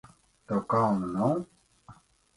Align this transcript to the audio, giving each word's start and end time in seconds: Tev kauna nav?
Tev 0.47 0.61
kauna 0.71 1.11
nav? 1.13 1.37